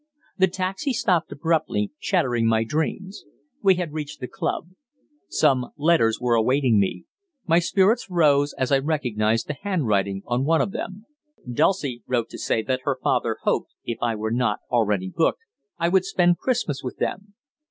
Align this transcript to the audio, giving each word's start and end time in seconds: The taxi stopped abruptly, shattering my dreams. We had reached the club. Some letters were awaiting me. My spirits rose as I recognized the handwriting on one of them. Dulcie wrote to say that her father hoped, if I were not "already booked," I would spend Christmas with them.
The 0.35 0.47
taxi 0.47 0.93
stopped 0.93 1.31
abruptly, 1.31 1.91
shattering 1.99 2.47
my 2.47 2.63
dreams. 2.63 3.23
We 3.61 3.75
had 3.75 3.93
reached 3.93 4.19
the 4.19 4.27
club. 4.27 4.69
Some 5.29 5.73
letters 5.77 6.17
were 6.19 6.33
awaiting 6.33 6.79
me. 6.79 7.05
My 7.45 7.59
spirits 7.59 8.07
rose 8.09 8.51
as 8.57 8.71
I 8.71 8.79
recognized 8.79 9.45
the 9.45 9.57
handwriting 9.61 10.23
on 10.25 10.43
one 10.43 10.59
of 10.59 10.71
them. 10.71 11.05
Dulcie 11.53 12.01
wrote 12.07 12.29
to 12.29 12.39
say 12.39 12.63
that 12.63 12.81
her 12.83 12.97
father 13.03 13.37
hoped, 13.43 13.75
if 13.85 13.99
I 14.01 14.15
were 14.15 14.31
not 14.31 14.57
"already 14.71 15.13
booked," 15.15 15.41
I 15.77 15.87
would 15.87 16.05
spend 16.05 16.39
Christmas 16.39 16.81
with 16.83 16.97
them. 16.97 17.35